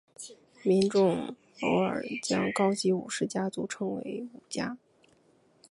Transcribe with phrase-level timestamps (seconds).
[0.63, 4.75] 民众偶尔将高级武士家族称作武家。